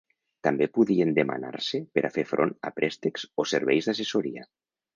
També 0.45 0.67
podien 0.77 1.11
demanar-se 1.17 1.81
per 1.99 2.05
a 2.09 2.11
fer 2.17 2.25
front 2.31 2.55
a 2.69 2.73
préstecs 2.81 3.29
o 3.45 3.49
serveis 3.55 3.91
d’assessoria. 3.91 4.51